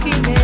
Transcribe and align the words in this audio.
feeling. 0.00 0.39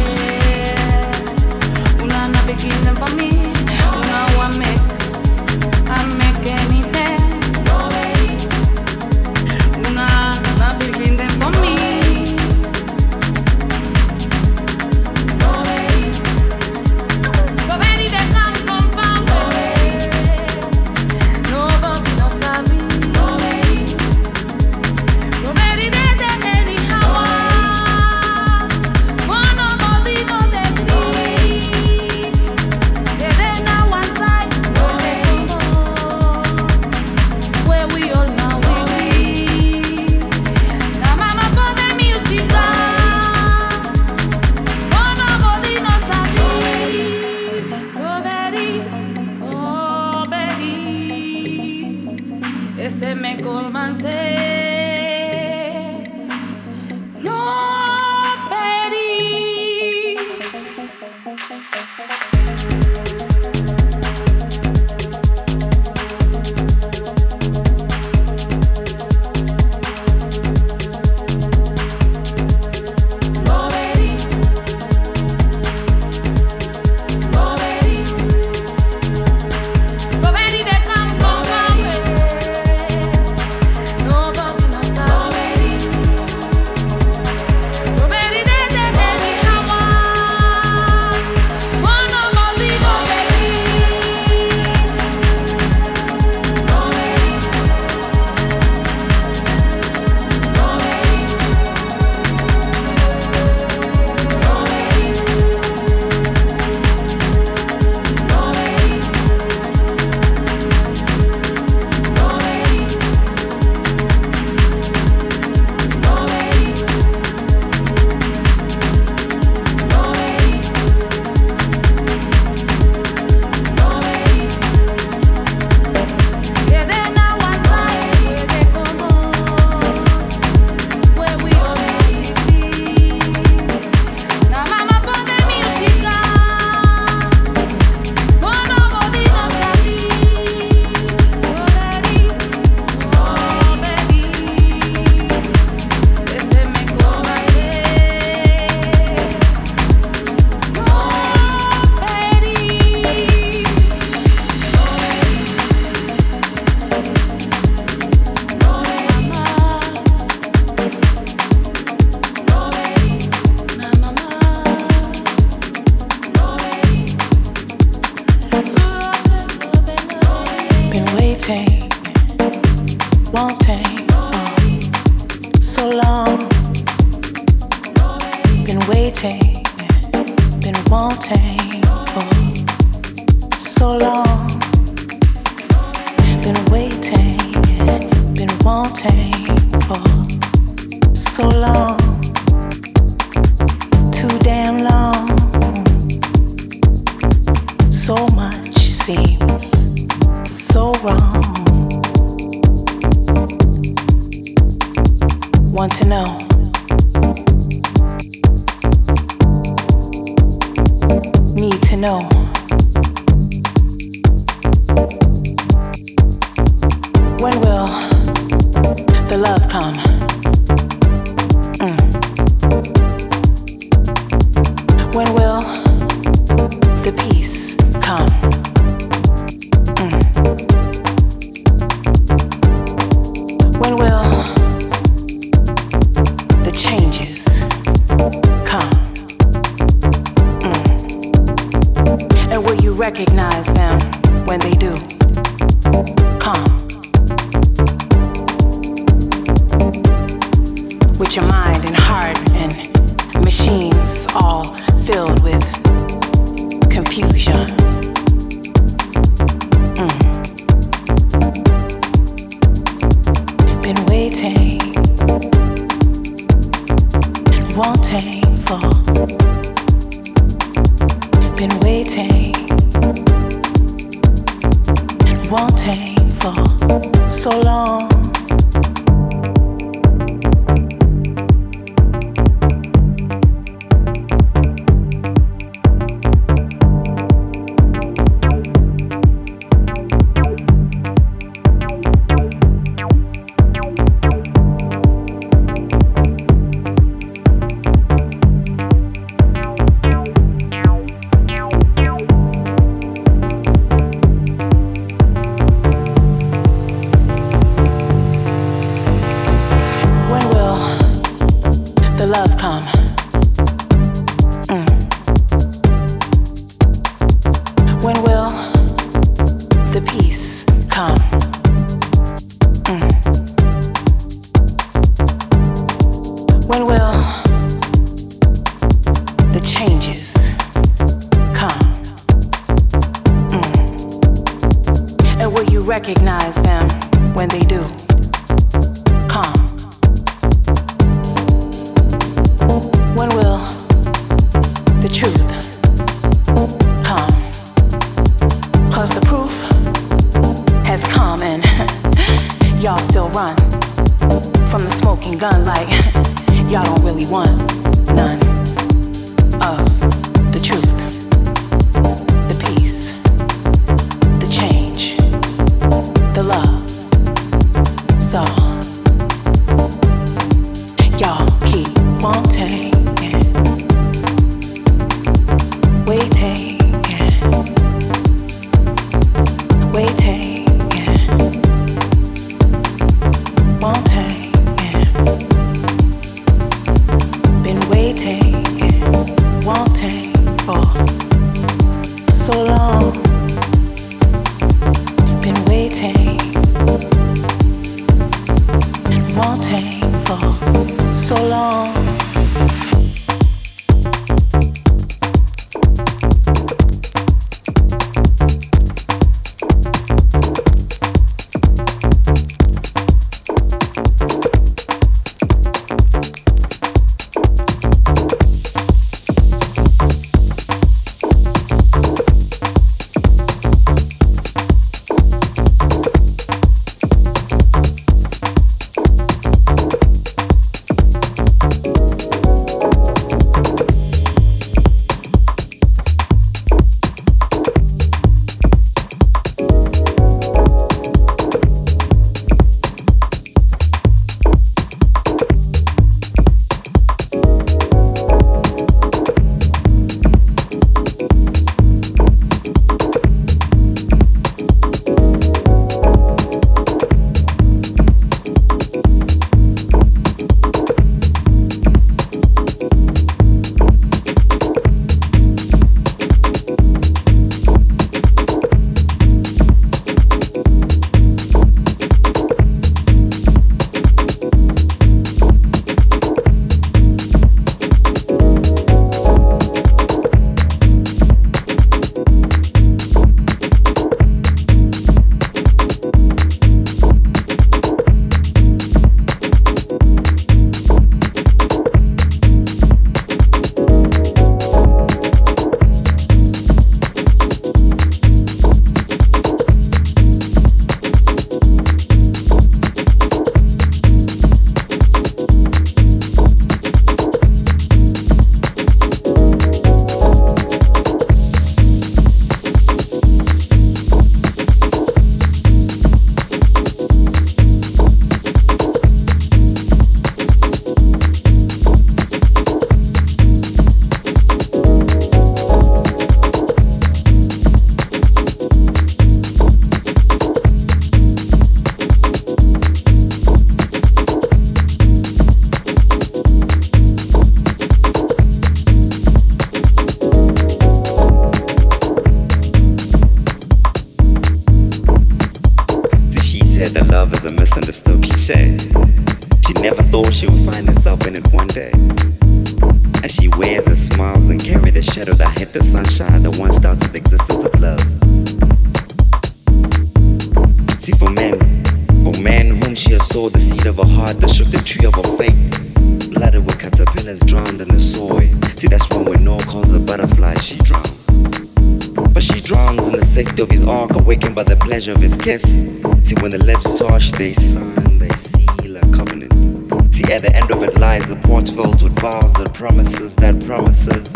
Port 581.70 581.86
filled 581.86 582.02
with 582.02 582.20
vows 582.20 582.54
and 582.56 582.74
promises 582.74 583.34
that 583.36 583.64
promises 583.64 584.32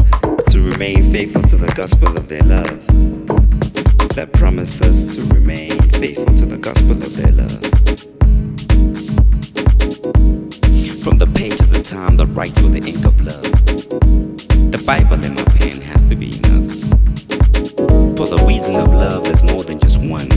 to 0.48 0.60
remain 0.60 1.02
faithful 1.12 1.42
to 1.42 1.56
the 1.56 1.70
gospel 1.74 2.16
of 2.16 2.28
their 2.28 2.42
love. 2.42 2.86
That 4.14 4.32
promises 4.32 5.06
to 5.16 5.34
remain 5.34 5.80
faithful 5.92 6.34
to 6.34 6.46
the 6.46 6.56
gospel 6.56 6.92
of 6.92 7.16
their 7.16 7.32
love. 7.32 7.62
From 11.02 11.18
the 11.18 11.30
pages 11.34 11.72
of 11.72 11.84
time 11.84 12.16
that 12.16 12.26
writes 12.26 12.60
with 12.60 12.72
the 12.72 12.88
ink 12.88 13.04
of 13.04 13.20
love. 13.20 13.42
The 14.70 14.82
Bible 14.86 15.22
in 15.24 15.34
my 15.34 15.44
pen 15.44 15.80
has 15.82 16.02
to 16.04 16.16
be 16.16 16.38
enough. 16.38 16.72
For 18.16 18.26
the 18.26 18.42
reason 18.46 18.76
of 18.76 18.88
love 18.88 19.26
is 19.26 19.42
more 19.42 19.62
than 19.62 19.78
just 19.78 20.00
one. 20.00 20.28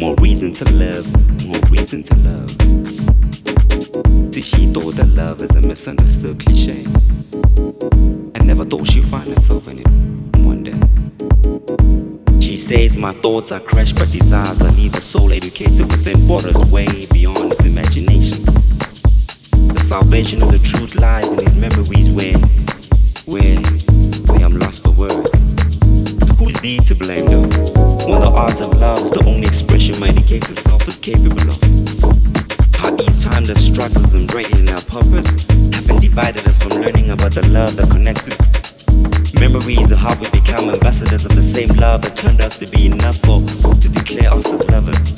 More 0.00 0.16
reason 0.16 0.52
to 0.54 0.64
live, 0.72 1.06
more 1.46 1.60
reason 1.70 2.02
to 2.02 2.14
love. 2.16 3.21
See, 4.32 4.40
she 4.40 4.66
thought 4.72 4.94
that 4.94 5.08
love 5.08 5.42
is 5.42 5.54
a 5.56 5.60
misunderstood 5.60 6.40
cliche. 6.40 6.84
And 8.34 8.46
never 8.46 8.64
thought 8.64 8.86
she'd 8.86 9.04
find 9.04 9.30
herself 9.30 9.68
in 9.68 9.80
it 9.80 9.88
one 10.38 10.64
day. 10.64 12.40
She 12.40 12.56
says 12.56 12.96
my 12.96 13.12
thoughts 13.12 13.52
are 13.52 13.60
crushed, 13.60 13.98
but 13.98 14.10
desires 14.10 14.62
are 14.62 14.72
neither 14.72 15.02
soul 15.02 15.30
educated 15.32 15.80
within 15.80 16.26
borders 16.26 16.56
way 16.72 16.86
beyond 17.12 17.52
its 17.52 17.66
imagination. 17.66 18.42
The 19.68 19.84
salvation 19.84 20.42
of 20.42 20.50
the 20.50 20.60
truth 20.60 20.94
lies 20.94 21.30
in 21.30 21.38
his 21.44 21.54
memories 21.54 22.08
where, 22.08 22.32
where, 23.28 23.60
where 24.32 24.46
I'm 24.46 24.58
lost 24.60 24.82
for 24.82 24.92
words. 24.92 25.28
Who's 26.38 26.58
thee 26.62 26.78
to 26.78 26.94
blame 26.94 27.26
though? 27.26 27.42
When 28.08 28.22
the 28.22 28.32
art 28.34 28.62
of 28.62 28.80
love 28.80 29.00
is 29.00 29.10
the 29.10 29.22
only 29.26 29.46
expression 29.46 30.00
my 30.00 30.08
indicator 30.08 30.54
self 30.54 30.88
is 30.88 30.96
capable 30.96 31.50
of. 31.50 31.91
Time 33.22 33.46
the 33.46 33.54
struggles 33.54 34.14
and 34.14 34.26
breaking 34.26 34.68
our 34.68 34.82
purpose 34.90 35.30
have 35.70 35.86
been 35.86 36.00
divided 36.00 36.42
us 36.48 36.58
from 36.58 36.82
learning 36.82 37.10
about 37.10 37.30
the 37.30 37.46
love 37.54 37.76
that 37.76 37.88
connects 37.88 38.26
us. 38.26 38.42
Memories 39.38 39.92
of 39.92 39.98
how 39.98 40.18
we 40.18 40.26
become 40.34 40.68
ambassadors 40.68 41.24
of 41.24 41.30
the 41.36 41.42
same 41.42 41.68
love 41.78 42.02
that 42.02 42.16
turned 42.16 42.40
us 42.40 42.58
to 42.58 42.66
be 42.66 42.86
enough 42.86 43.18
for 43.22 43.38
to 43.78 43.88
declare 43.88 44.34
us 44.34 44.50
as 44.52 44.68
lovers. 44.74 45.14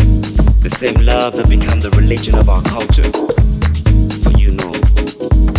The 0.60 0.68
same 0.68 1.00
love 1.00 1.34
that 1.36 1.48
become 1.48 1.80
the 1.80 1.88
religion 1.96 2.36
of 2.36 2.52
our 2.52 2.60
culture. 2.68 3.08
For 4.20 4.36
you 4.36 4.52
know, 4.52 4.72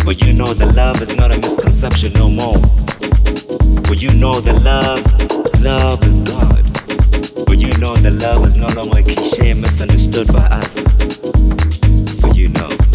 for 0.06 0.14
you 0.14 0.30
know 0.32 0.54
that 0.54 0.70
love 0.78 1.02
is 1.02 1.16
not 1.18 1.34
a 1.34 1.38
misconception 1.42 2.12
no 2.14 2.30
more. 2.30 2.62
For 3.90 3.98
you 3.98 4.14
know 4.14 4.38
that 4.38 4.62
love, 4.62 5.02
love 5.66 5.98
is 6.06 6.22
God. 6.22 6.62
For 7.42 7.58
you 7.58 7.74
know 7.82 7.98
that 7.98 8.22
love 8.22 8.46
is 8.46 8.54
no 8.54 8.70
longer 8.70 8.98
a 8.98 9.02
cliche 9.02 9.52
misunderstood 9.52 10.30
by 10.30 10.46
us. 10.46 11.65
We 12.46 12.52
float 12.54 12.85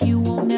on 0.00 0.18
boats 0.20 0.38
on 0.38 0.53